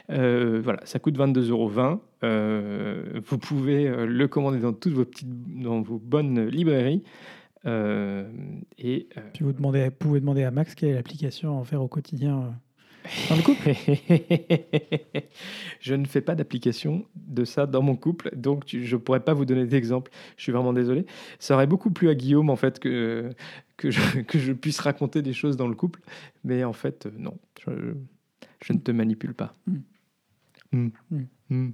[0.09, 1.71] Voilà, ça coûte 22,20 euros.
[3.27, 7.03] Vous pouvez le commander dans toutes vos petites, dans vos bonnes librairies.
[7.65, 11.81] Et Puis vous, demandez, vous pouvez demander à Max quelle est l'application à en faire
[11.81, 12.55] au quotidien
[13.29, 13.73] dans le couple.
[15.81, 19.21] je ne fais pas d'application de ça dans mon couple, donc tu- je ne pourrais
[19.21, 20.11] pas vous donner d'exemple.
[20.37, 21.07] Je suis vraiment désolé.
[21.39, 23.31] Ça aurait beaucoup plu à Guillaume, en fait, que,
[23.77, 26.01] que, je, que je puisse raconter des choses dans le couple.
[26.45, 27.71] Mais en fait, euh, non, je,
[28.65, 29.55] je ne te manipule pas.
[29.67, 29.77] Mm.
[30.73, 30.89] Mm.
[31.11, 31.23] Mm.
[31.51, 31.71] Mm.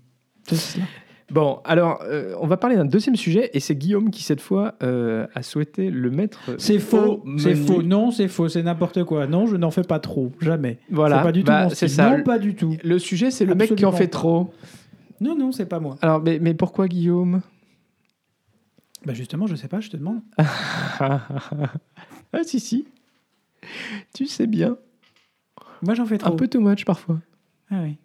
[0.48, 0.84] C'est cela.
[1.30, 4.74] Bon, alors, euh, on va parler d'un deuxième sujet, et c'est Guillaume qui, cette fois,
[4.82, 6.40] euh, a souhaité le mettre.
[6.58, 7.82] C'est faux, au c'est faux.
[7.82, 9.26] Non, c'est faux, c'est n'importe quoi.
[9.26, 10.78] Non, je n'en fais pas trop, jamais.
[10.90, 11.90] Voilà, c'est pas du tout bah, mon style.
[11.90, 12.16] ça.
[12.16, 12.76] Non, pas du tout.
[12.82, 14.52] Le sujet, c'est le mec qui en fait trop.
[15.20, 15.98] Non, non, c'est pas moi.
[16.02, 17.42] Alors, mais, mais pourquoi Guillaume?
[19.04, 20.20] Bah justement, je sais pas, je te demande.
[20.38, 21.20] ah
[22.42, 22.86] si si.
[24.14, 24.76] Tu sais bien.
[25.82, 26.32] Moi, j'en fais trop.
[26.32, 27.18] Un peu too much parfois.
[27.70, 27.96] Ah oui.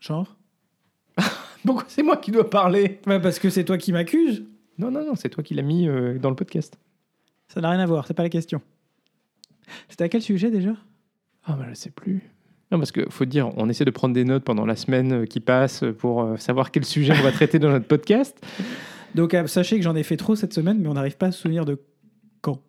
[0.00, 0.35] Genre?
[1.66, 4.44] Pourquoi c'est moi qui dois parler Bah parce que c'est toi qui m'accuses.
[4.78, 6.78] Non non non, c'est toi qui l'as mis euh, dans le podcast.
[7.48, 8.62] Ça n'a rien à voir, c'est pas la question.
[9.88, 10.74] C'était à quel sujet déjà?
[11.44, 12.22] Ah bah je sais plus.
[12.70, 15.24] Non parce que faut dire, on essaie de prendre des notes pendant la semaine euh,
[15.26, 18.36] qui passe pour euh, savoir quel sujet on va traiter dans notre podcast.
[19.14, 21.32] Donc euh, sachez que j'en ai fait trop cette semaine, mais on n'arrive pas à
[21.32, 21.80] se souvenir de
[22.40, 22.60] quand.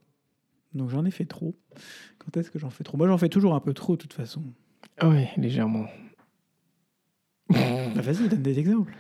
[0.74, 1.56] Donc j'en ai fait trop.
[2.20, 2.98] Quand est-ce que j'en fais trop?
[2.98, 4.44] Moi, j'en fais toujours un peu trop, de toute façon.
[5.04, 5.88] Oui, légèrement.
[7.50, 8.92] Bah, Vas-y, donne des exemples.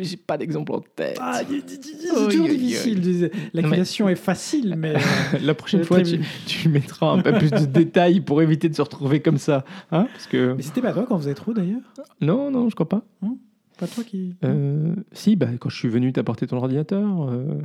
[0.00, 1.18] J'ai pas d'exemple en tête.
[1.20, 3.30] Ah, c'est toujours difficile.
[3.52, 4.98] L'accusation est facile, mais euh,
[5.42, 8.82] La prochaine fois, tu, tu mettras un peu plus de détails pour éviter de se
[8.82, 9.64] retrouver comme ça.
[9.90, 10.54] Hein Parce que...
[10.56, 11.80] mais c'était pas toi quand vous faisait trop d'ailleurs?
[12.20, 13.02] Non, non, je crois pas.
[13.78, 14.34] Pas toi qui.
[14.44, 17.60] Euh, si, bah, quand je suis venu t'apporter ton ordinateur, euh,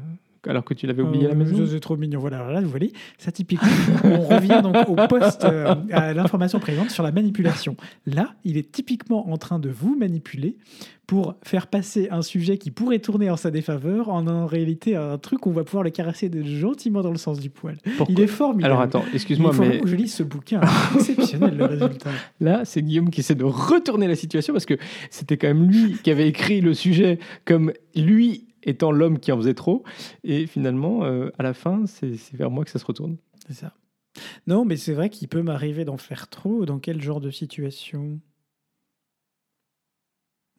[0.48, 1.66] alors que tu l'avais oublié à la Euh, maison.
[1.66, 2.20] C'est trop mignon.
[2.20, 3.68] Voilà, là, vous voyez, ça typiquement,
[4.04, 7.76] on revient donc au poste, euh, à l'information présente sur la manipulation.
[8.06, 10.56] Là, il est typiquement en train de vous manipuler
[11.08, 15.18] pour faire passer un sujet qui pourrait tourner en sa défaveur en en réalité un
[15.18, 17.78] truc où on va pouvoir le caresser gentiment dans le sens du poil.
[17.98, 18.66] Pourquoi Il est formidable.
[18.72, 20.62] Alors attends, excuse-moi, mais que je lise ce bouquin.
[21.00, 22.10] C'est exceptionnel le résultat.
[22.40, 24.76] là, c'est Guillaume qui essaie de retourner la situation parce que
[25.10, 29.38] c'était quand même lui qui avait écrit le sujet comme lui étant l'homme qui en
[29.38, 29.84] faisait trop.
[30.24, 33.18] Et finalement, euh, à la fin, c'est vers moi que ça se retourne.
[33.48, 33.74] C'est ça.
[34.48, 36.66] Non, mais c'est vrai qu'il peut m'arriver d'en faire trop.
[36.66, 38.20] Dans quel genre de situation?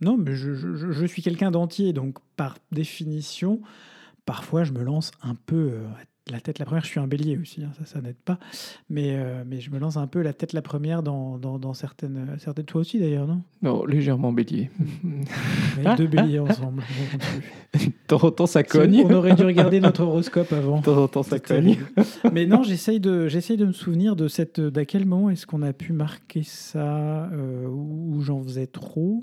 [0.01, 3.61] Non, mais je, je- suis quelqu'un d'entier, donc par définition,
[4.27, 5.89] parfois je me lance un peu euh,
[6.31, 6.83] la tête la première.
[6.85, 8.39] Je suis un bélier aussi, hein, ça, ça n'aide pas.
[8.89, 11.75] Mais, euh, mais je me lance un peu la tête la première dans, dans, dans
[11.75, 12.65] certaines, certaines.
[12.65, 13.43] Toi aussi d'ailleurs, non?
[13.63, 14.71] Non, légèrement bélier.
[15.85, 16.83] Est deux béliers ensemble.
[17.75, 19.03] De temps en temps, ça cogne.
[19.05, 20.79] On aurait dû regarder notre horoscope avant.
[20.81, 21.77] De temps en temps, ça cogne.
[22.33, 24.61] Mais non, j'essaye de, j'essaye de me souvenir de cette.
[24.61, 29.23] D'à quel moment est-ce qu'on a pu marquer ça euh, où j'en faisais trop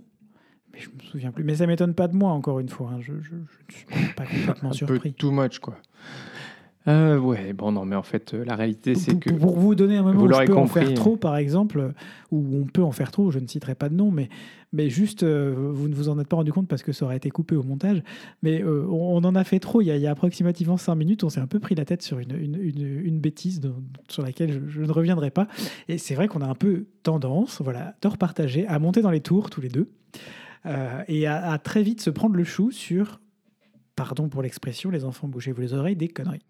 [0.73, 1.43] Mais je me souviens plus.
[1.43, 2.91] Mais ça m'étonne pas de moi, encore une fois.
[2.93, 2.99] hein.
[3.01, 3.19] Je, ne
[3.69, 3.85] suis
[4.15, 5.13] pas complètement Un peu surpris.
[5.13, 5.77] too much, quoi.
[6.87, 9.29] Euh, ouais, bon, non, mais en fait, euh, la réalité, c'est que.
[9.29, 11.93] pour vous donner un moment Vous où je en faire trop, par exemple,
[12.31, 14.29] où on peut en faire trop, je ne citerai pas de nom, mais,
[14.73, 17.17] mais juste, euh, vous ne vous en êtes pas rendu compte parce que ça aurait
[17.17, 18.01] été coupé au montage,
[18.41, 20.77] mais euh, on, on en a fait trop il y a, il y a approximativement
[20.77, 23.61] 5 minutes, on s'est un peu pris la tête sur une, une, une- une bêtise
[24.07, 25.47] sur laquelle je, je ne reviendrai pas,
[25.87, 29.21] et c'est vrai qu'on a un peu tendance, voilà, de repartager, à monter dans les
[29.21, 29.91] tours tous les deux,
[31.07, 33.19] et à, à très vite se prendre le chou sur,
[33.95, 36.41] pardon pour l'expression, les enfants bougez-vous les oreilles, des conneries.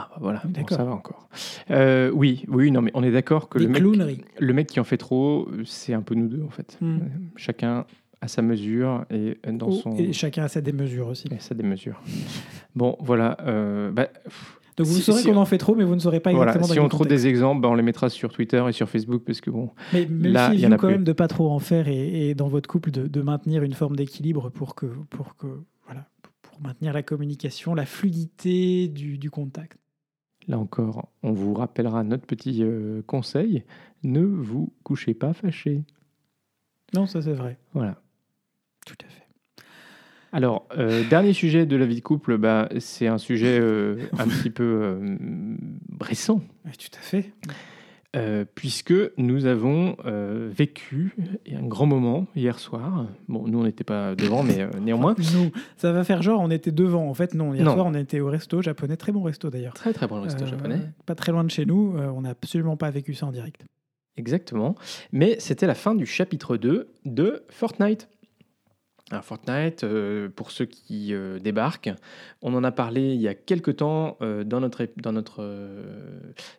[0.00, 0.76] Ah, bah voilà, bon, D'accord.
[0.76, 1.28] ça va encore.
[1.70, 4.22] Euh, oui, oui, non, mais on est d'accord que Des le mec, clowneries.
[4.38, 6.76] le mec qui en fait trop, euh, c'est un peu nous deux, en fait.
[6.80, 6.96] Hmm.
[6.98, 7.00] Euh,
[7.36, 7.84] Chacun
[8.20, 9.96] à sa mesure et dans Oh, son.
[9.96, 11.28] Et chacun a sa démesure aussi.
[11.32, 12.00] et sa démesure.
[12.74, 13.36] Bon, voilà.
[13.42, 15.94] euh, bah, pff, Donc vous Si- saurez si qu'on on- en fait trop, mais vous
[15.94, 17.24] ne saurez pas voilà, exactement si dans on quel trouve contexte.
[17.24, 19.70] des exemples, bah, on les mettra sur Twitter et sur Facebook parce que bon.
[19.92, 20.94] Mais Là, il y en a quand plus.
[20.94, 23.72] même de pas trop en faire et, et dans votre couple de, de maintenir une
[23.74, 25.46] forme d'équilibre pour que, pour que
[25.86, 26.06] voilà,
[26.42, 29.78] pour maintenir la communication, la fluidité du, du contact.
[30.48, 33.64] Là encore, on vous rappellera notre petit euh, conseil
[34.02, 35.82] ne vous couchez pas fâché.
[36.94, 37.58] Non, ça c'est vrai.
[37.74, 38.00] Voilà.
[38.86, 39.26] Tout à fait.
[40.32, 44.26] Alors, euh, dernier sujet de la vie de couple, bah, c'est un sujet euh, un
[44.26, 44.98] petit peu
[46.00, 47.32] récent, Oui, tout à fait.
[48.18, 51.14] Euh, puisque nous avons euh, vécu
[51.52, 53.06] un grand moment hier soir.
[53.28, 55.14] Bon, nous, on n'était pas devant, mais euh, néanmoins.
[55.34, 57.08] Nous, ça va faire genre on était devant.
[57.08, 57.54] En fait, non.
[57.54, 57.74] Hier Non.
[57.74, 59.74] soir, on était au resto japonais, très bon resto d'ailleurs.
[59.74, 60.80] Très, très bon resto japonais.
[61.06, 61.94] Pas très loin de chez nous.
[61.96, 63.64] on n'a absolument pas vécu ça en direct.
[64.16, 64.74] Exactement.
[65.12, 68.08] Mais c'était la fin du chapitre 2 de Fortnite.
[69.22, 71.90] Fortnite, euh, pour ceux qui euh, débarquent,
[72.42, 74.86] on en a parlé il y a quelques temps euh, dans notre,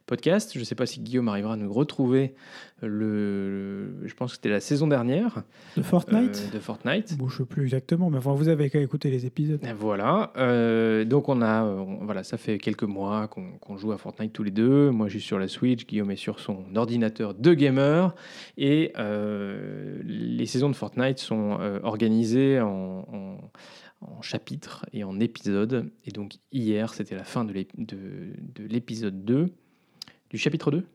[0.06, 0.52] podcast.
[0.54, 2.34] Je ne sais pas si Guillaume arrivera à nous retrouver
[2.82, 5.44] le, le- je pense que c'était la saison dernière
[5.78, 7.18] De Fortnite euh, de Fortnite.
[7.18, 9.60] Bon, je sais plus exactement, mais enfin, vous avez qu'à écouter les épisodes.
[9.66, 13.98] Et Voilà, euh, donc on a, on- voilà, ça fait quelques mois qu'on joue à
[13.98, 14.90] Fortnite tous les deux.
[14.92, 18.16] Moi, je suis sur la Switch, Guillaume est sur son ordinateur de gamer,
[18.58, 23.52] et euh, les saisons de Fortnite sont organisées en, en-
[24.02, 25.92] en chapitres et en épisodes.
[26.06, 27.54] Et donc hier, c'était la fin de
[28.58, 29.50] l'épisode 2,
[30.30, 30.86] du chapitre 2.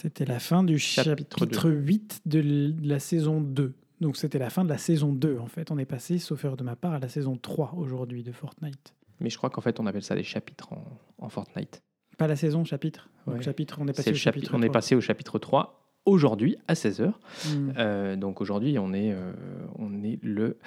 [0.00, 3.74] C'était la fin du Chapitre chapitre, 8 de la saison 2.
[4.00, 5.72] Donc c'était la fin de la saison 2 en fait.
[5.72, 8.94] On est passé, sauf erreur de ma part, à la saison 3 aujourd'hui de Fortnite.
[9.18, 10.84] Mais je crois qu'en fait, on appelle ça des chapitres en,
[11.18, 11.82] en Fortnite.
[12.16, 13.08] Pas la saison, chapitre.
[13.26, 13.42] Donc, Ouais.
[13.42, 14.72] chapitre, on est passé le au chapitre, chapitre on est 3.
[14.72, 17.12] passé au chapitre 3 aujourd'hui à 16h.
[17.46, 17.72] Hmm.
[17.76, 19.32] Euh, donc aujourd'hui, on, est, euh,
[19.78, 20.58] on est le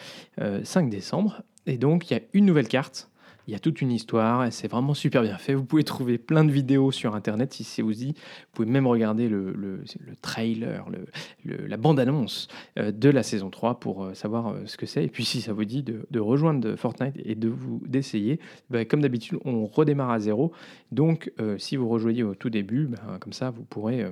[0.41, 1.43] euh, 5 décembre.
[1.65, 3.10] Et donc, il y a une nouvelle carte.
[3.47, 5.53] Il y a toute une histoire c'est vraiment super bien fait.
[5.53, 8.13] Vous pouvez trouver plein de vidéos sur Internet si c'est vous dit.
[8.13, 13.49] Vous pouvez même regarder le, le, le trailer, le, la bande-annonce euh, de la saison
[13.49, 15.03] 3 pour euh, savoir euh, ce que c'est.
[15.03, 18.85] Et puis si ça vous dit de, de rejoindre Fortnite et de vous d'essayer, bah,
[18.85, 20.51] comme d'habitude, on redémarre à zéro.
[20.91, 24.05] Donc si vous rejoignez au tout début, bah, comme ça, vous pourrez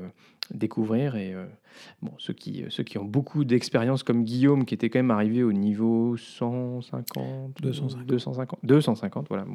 [0.54, 1.16] découvrir.
[1.16, 1.36] Et
[2.02, 5.44] bon, ceux qui, ceux qui ont beaucoup d'expérience, comme Guillaume, qui était quand même arrivé
[5.44, 8.06] au niveau 150, 250.
[8.08, 9.46] 250, 250 voilà.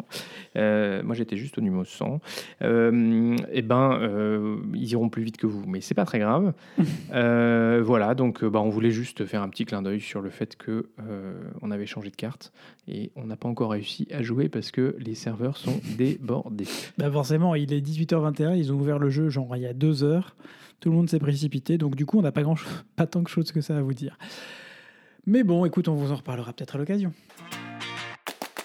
[1.03, 2.21] moi, j'étais juste au niveau 100.
[2.61, 6.55] et ben, ils iront plus vite que vous, mais c'est pas très grave.
[7.11, 10.89] voilà, donc bah, on voulait juste faire un petit clin d'œil sur le fait que
[11.63, 12.53] on avait changé de carte
[12.89, 16.67] et on n'a pas encore réussi à jouer parce que les serveurs sont débordés.
[16.99, 20.05] Bah forcément, il est 18h21, ils ont ouvert le jeu genre il y a deux
[20.05, 20.37] heures.
[20.81, 22.43] Tout le monde s'est précipité, donc du coup, on n'a pas,
[23.11, 24.19] tant de choses que ça à vous dire.
[25.27, 27.13] Mais bon, écoute, on vous en reparlera peut-être à l'occasion.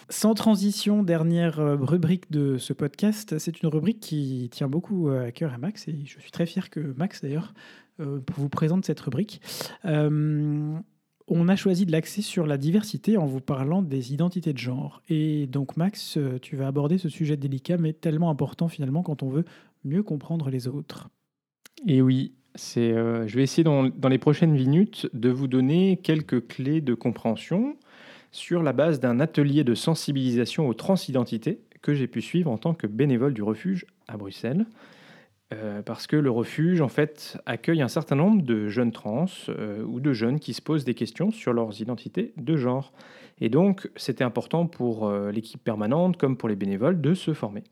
[0.10, 3.38] Sans transition, dernière euh, rubrique de ce podcast.
[3.38, 6.48] C'est une rubrique qui tient beaucoup euh, à cœur à Max et je suis très
[6.48, 7.54] fier que Max, d'ailleurs,
[8.00, 9.40] euh, vous présente cette rubrique.
[9.84, 15.04] on a choisi de l'axer sur la diversité en vous parlant des identités de genre.
[15.10, 19.30] Et donc, Max, tu vas aborder ce sujet délicat mais tellement important finalement quand on
[19.30, 19.46] veut
[19.84, 21.08] mieux comprendre les autres.
[21.88, 22.34] Et oui,
[22.78, 27.76] euh, je vais essayer dans, les prochaines minutes de vous donner quelques clés de compréhension
[28.32, 32.74] sur la base d'un atelier de sensibilisation aux transidentités que j'ai pu suivre en tant
[32.74, 34.66] que bénévole du refuge à Bruxelles.
[35.52, 39.84] Euh, parce que le refuge, en fait, accueille un certain nombre de jeunes trans euh,
[39.84, 42.94] ou de jeunes qui se posent des questions sur leurs identités de genre.
[43.42, 47.64] Et donc, c'était important pour l'équipe permanente comme pour les bénévoles de se former.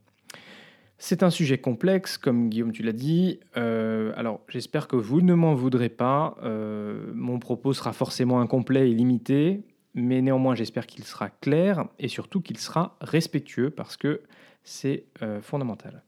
[0.99, 3.39] C'est un sujet complexe, comme Guillaume tu l'as dit.
[3.55, 6.35] Euh, alors j'espère que vous ne m'en voudrez pas.
[6.41, 9.61] Euh, mon propos sera forcément incomplet et limité,
[9.93, 14.21] mais néanmoins j'espère qu'il sera clair et surtout qu'il sera respectueux parce que
[14.63, 16.01] c'est euh, fondamental.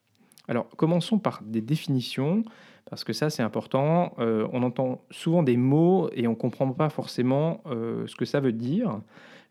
[0.47, 2.43] Alors commençons par des définitions,
[2.89, 4.15] parce que ça c'est important.
[4.17, 8.51] on entend souvent des mots et on ne comprend pas forcément ce que ça veut
[8.51, 8.99] dire.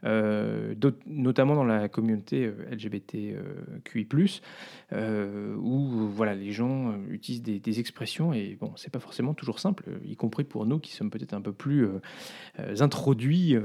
[0.05, 0.75] Euh,
[1.07, 4.07] notamment dans la communauté euh, LGBTQI+,
[4.93, 9.85] euh, où voilà, les gens utilisent des, expressions et bon, c'est pas forcément toujours simple,
[10.05, 11.87] y compris pour nous qui sommes peut-être un peu plus
[12.81, 13.57] introduits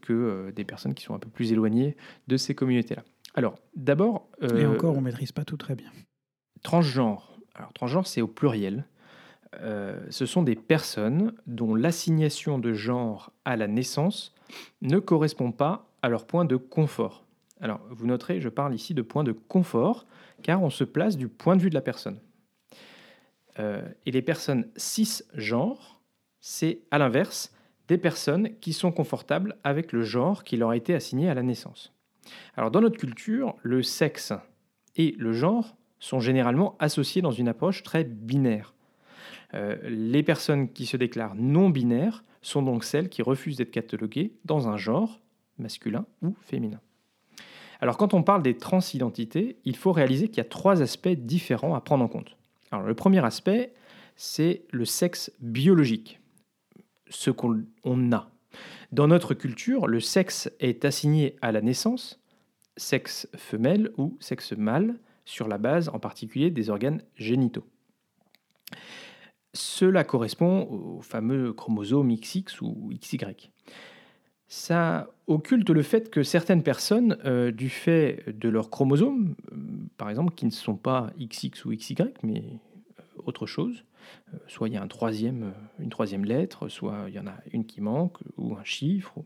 [0.00, 1.96] que des personnes qui sont un peu plus éloignées
[2.28, 3.02] de ces communautés-là.
[3.34, 4.28] Alors, d'abord...
[4.40, 5.90] et encore, on maîtrise pas tout très bien.
[6.62, 7.38] Transgenre.
[7.54, 8.86] Alors, transgenre, c'est au pluriel.
[9.54, 14.34] Ce sont des personnes dont l'assignation de genre à la naissance
[14.82, 17.24] ne correspond pas à leur point de confort.
[17.60, 20.06] Alors, vous noterez, je parle ici de point de confort,
[20.42, 22.20] car on se place du point de vue de la personne.
[23.58, 26.00] Euh, et les personnes cisgenres,
[26.40, 27.52] c'est à l'inverse
[27.88, 31.42] des personnes qui sont confortables avec le genre qui leur a été assigné à la
[31.42, 31.92] naissance.
[32.56, 34.32] Alors, dans notre culture, le sexe
[34.96, 38.74] et le genre sont généralement associés dans une approche très binaire.
[39.54, 44.32] Euh, les personnes qui se déclarent non binaires sont donc celles qui refusent d'être cataloguées
[44.44, 45.20] dans un genre,
[45.58, 46.80] masculin ou féminin.
[47.80, 51.74] Alors quand on parle des transidentités, il faut réaliser qu'il y a trois aspects différents
[51.74, 52.36] à prendre en compte.
[52.70, 53.72] Alors le premier aspect,
[54.16, 56.20] c'est le sexe biologique,
[57.08, 57.64] ce qu'on
[58.12, 58.30] a.
[58.90, 62.20] Dans notre culture, le sexe est assigné à la naissance,
[62.76, 67.66] sexe femelle ou sexe mâle, sur la base en particulier des organes génitaux.
[69.54, 73.50] Cela correspond au fameux chromosome XX ou XY.
[74.48, 79.56] Ça occulte le fait que certaines personnes, euh, du fait de leurs chromosomes, euh,
[79.98, 82.44] par exemple, qui ne sont pas XX ou XY, mais
[82.98, 83.84] euh, autre chose,
[84.46, 87.66] soit il y a un troisième, une troisième lettre, soit il y en a une
[87.66, 89.22] qui manque, ou un chiffre,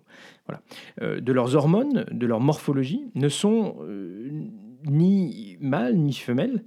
[0.46, 1.20] voilà.
[1.20, 3.76] de leurs hormones, de leur morphologie, ne sont
[4.85, 6.64] ni mâles ni femelles.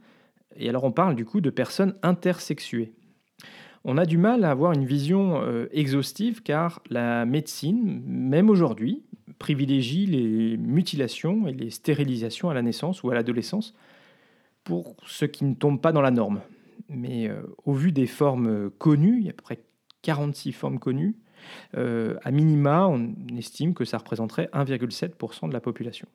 [0.56, 2.94] Et alors on parle du coup de personnes intersexuées
[3.86, 9.04] on a du mal à avoir une vision euh, exhaustive car la médecine, même aujourd'hui,
[9.38, 13.76] privilégie les mutilations et les stérilisations à la naissance ou à l'adolescence
[14.64, 16.42] pour ceux qui ne tombent pas dans la norme.
[16.90, 19.60] Mais euh, au vu des formes connues, il y a à peu près
[20.02, 21.16] 46 formes connues,
[21.78, 26.08] euh, à minima, on estime que ça représenterait 1,7% de la population.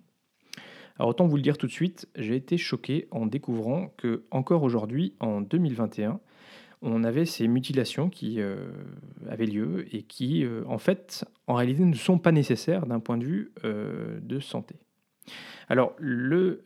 [0.98, 4.64] Alors autant vous le dire tout de suite, j'ai été choqué en découvrant que encore
[4.64, 6.20] aujourd'hui, en 2021,
[6.82, 8.70] on avait ces mutilations qui euh,
[9.28, 13.18] avaient lieu et qui, euh, en fait, en réalité, ne sont pas nécessaires d'un point
[13.18, 14.76] de vue euh, de santé.
[15.68, 16.64] Alors, le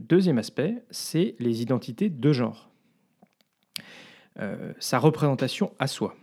[0.00, 2.70] deuxième aspect, c'est les identités de genre.
[4.78, 6.16] sa représentation à soi.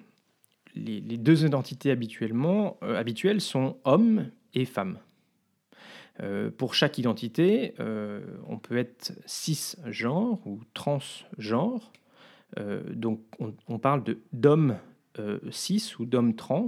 [0.73, 4.97] Les, deux identités habituellement, habituelles sont homme et femme.
[6.57, 7.75] pour chaque identité,
[8.47, 11.91] on peut être cisgenre ou transgenre,
[12.57, 13.21] donc
[13.67, 14.77] on, parle d'hommes
[15.19, 16.67] euh, cis ou d'hommes trans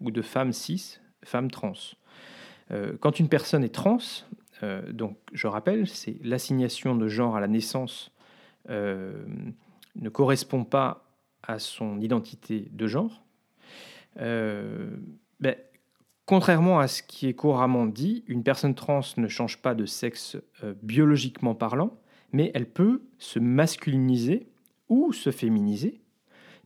[0.00, 1.72] ou de femmes cis, femmes trans.
[2.70, 3.98] Euh, quand une personne est trans,
[4.90, 8.10] donc je rappelle, c'est l'assignation de genre à la naissance
[8.68, 11.06] ne correspond pas
[11.42, 13.22] à son identité de genre.
[14.20, 14.90] Euh,
[15.40, 15.54] ben,
[16.24, 20.36] contrairement à ce qui est couramment dit, une personne trans ne change pas de sexe
[20.62, 21.98] euh, biologiquement parlant,
[22.32, 24.46] mais elle peut se masculiniser
[24.88, 26.00] ou se féminiser,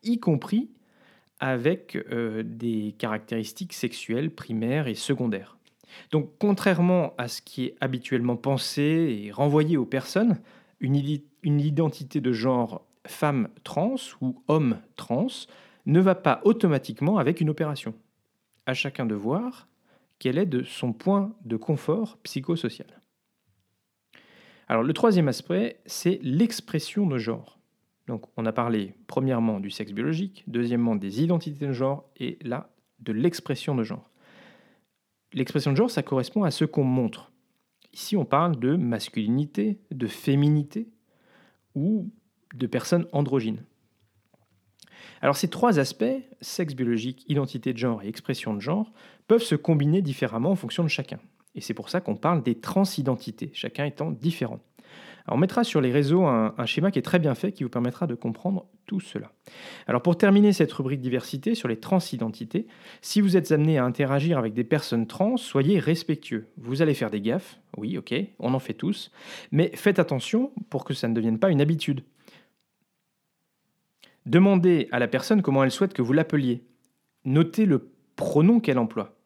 [0.03, 0.71] y compris
[1.41, 5.57] avec euh, des caractéristiques sexuelles primaires et secondaires.
[6.11, 10.39] Donc contrairement à ce qui est habituellement pensé et renvoyé aux personnes,
[10.81, 10.97] une,
[11.45, 15.27] identité de genre femme trans ou homme trans
[15.87, 17.95] ne va pas automatiquement avec une opération.
[18.67, 19.69] À chacun de voir
[20.19, 23.01] quel est de son point de confort psychosocial.
[24.69, 27.60] Alors le troisième aspect, c'est l'expression de genre.
[28.11, 32.69] Donc on a parlé premièrement du sexe biologique, deuxièmement des identités de genre et là
[32.99, 34.11] de l'expression de genre.
[35.33, 37.31] L'expression de genre, ça correspond à ce qu'on montre.
[37.93, 40.89] Ici, on parle de masculinité, de féminité
[41.77, 42.11] ou
[42.53, 43.63] de personnes androgynes.
[45.23, 46.05] Alors ces trois aspects,
[46.41, 48.93] sexe biologique, identité de genre et expression de genre,
[49.29, 51.21] peuvent se combiner différemment en fonction de chacun.
[51.55, 54.59] Et c'est pour ça qu'on parle des transidentités, chacun étant différent
[55.29, 58.07] on mettra sur les réseaux un, schéma qui est très bien fait qui vous permettra
[58.07, 59.33] de comprendre tout cela.
[59.87, 62.67] Alors pour terminer cette rubrique diversité sur les transidentités,
[63.03, 66.49] si vous êtes amené à interagir avec des personnes trans, soyez respectueux.
[66.57, 69.11] Vous allez faire des gaffes, oui, ok, on en fait tous,
[69.53, 72.03] mais faites attention pour que ça ne devienne pas une habitude.
[74.27, 76.63] Demandez à la personne comment elle souhaite que vous l'appeliez.
[77.25, 79.17] Notez le pronom qu'elle emploie.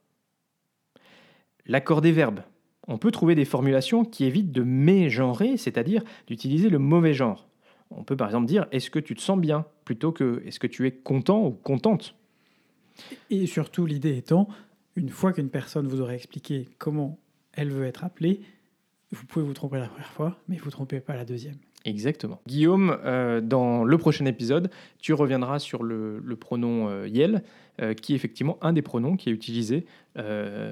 [1.67, 2.41] L'accord des verbes
[2.87, 7.49] on peut trouver des formulations qui évitent de mégenrer, c'est-à-dire d'utiliser le mauvais genre.
[7.91, 10.67] On peut par exemple dire est-ce que tu te sens bien plutôt que est-ce que
[10.67, 12.15] tu es content ou contente?
[13.31, 14.49] Et surtout l'idée étant,
[14.97, 17.19] une fois qu'une personne vous aura expliqué comment
[17.53, 18.41] elle veut être appelée,
[19.11, 21.57] vous pouvez vous tromper la première fois, mais vous ne trompez pas la deuxième.
[21.85, 22.41] Exactement.
[22.47, 27.43] Guillaume, euh, dans le prochain épisode, tu reviendras sur le, pronom euh, Yel,
[27.81, 29.87] euh, qui est effectivement un des pronoms qui est utilisé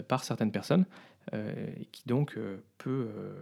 [0.09, 0.87] par certaines personnes.
[1.35, 3.33] Euh, et qui donc euh, peut euh,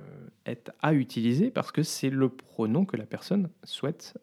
[0.45, 4.18] être à utiliser parce que c'est le pronom que la personne souhaite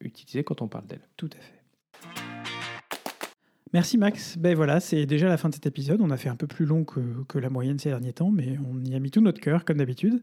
[0.00, 1.06] utiliser quand on parle d'elle.
[1.16, 1.54] Tout à fait.
[3.74, 4.38] Merci Max.
[4.38, 6.00] Ben voilà, c'est déjà la fin de cet épisode.
[6.00, 8.56] On a fait un peu plus long que, que la moyenne ces derniers temps, mais
[8.70, 10.22] on y a mis tout notre cœur comme d'habitude.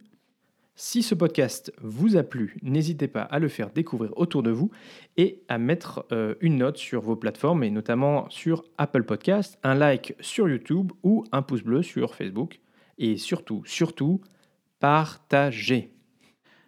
[0.78, 4.72] Si ce podcast vous a plu, n'hésitez pas à le faire découvrir autour de vous
[5.16, 9.74] et à mettre euh, une note sur vos plateformes et notamment sur Apple Podcast, un
[9.74, 12.60] like sur YouTube ou un pouce bleu sur Facebook.
[12.98, 14.20] Et surtout, surtout,
[14.82, 15.94] partagez.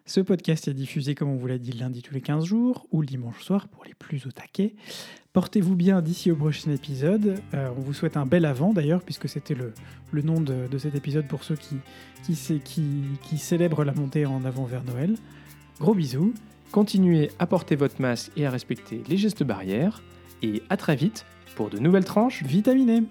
[0.05, 3.01] Ce podcast est diffusé, comme on vous l'a dit, lundi tous les 15 jours ou
[3.01, 4.74] le dimanche soir pour les plus au taquet.
[5.38, 7.36] Portez-vous bien d'ici au prochain épisode.
[7.54, 9.72] Euh, on vous souhaite un bel avant d'ailleurs, puisque c'était le,
[10.12, 11.76] le, nom de, cet épisode pour ceux qui,
[12.24, 15.14] qui, qui, qui célèbrent la montée en avant vers Noël.
[15.80, 16.34] Gros bisous.
[16.72, 20.02] Continuez à porter votre masque et à respecter les gestes barrières.
[20.42, 21.24] Et à très vite
[21.56, 23.04] pour de nouvelles tranches vitaminées.